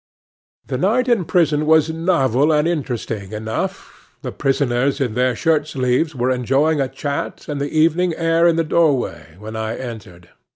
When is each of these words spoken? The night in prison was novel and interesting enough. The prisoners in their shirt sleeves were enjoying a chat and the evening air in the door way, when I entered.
The 0.65 0.79
night 0.79 1.07
in 1.07 1.25
prison 1.25 1.67
was 1.67 1.91
novel 1.91 2.51
and 2.51 2.67
interesting 2.67 3.33
enough. 3.33 4.15
The 4.23 4.31
prisoners 4.31 4.99
in 4.99 5.13
their 5.13 5.35
shirt 5.35 5.67
sleeves 5.67 6.15
were 6.15 6.31
enjoying 6.31 6.81
a 6.81 6.87
chat 6.89 7.47
and 7.47 7.61
the 7.61 7.69
evening 7.69 8.15
air 8.15 8.47
in 8.47 8.55
the 8.55 8.63
door 8.63 8.97
way, 8.97 9.35
when 9.37 9.55
I 9.55 9.77
entered. 9.77 10.29